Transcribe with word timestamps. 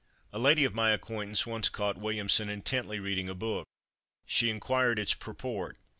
A 0.33 0.39
lady 0.39 0.65
of 0.65 0.73
my 0.73 0.89
acquaintance 0.89 1.45
once 1.45 1.69
caught 1.69 1.95
Williamson 1.95 2.49
intently 2.49 2.99
reading 2.99 3.29
a 3.29 3.35
book. 3.35 3.67
She 4.25 4.49
inquired 4.49 4.97
its 4.97 5.13
purport. 5.13 5.77